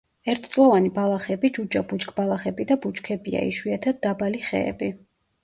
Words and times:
ერთწლოვანი 0.31 0.89
ბალახები, 0.95 1.51
ჯუჯა 1.57 1.83
ბუჩქბალახები 1.91 2.67
და 2.73 2.79
ბუჩქებია, 2.87 3.45
იშვიათად 3.53 4.03
დაბალი 4.09 4.43
ხეები. 4.49 4.93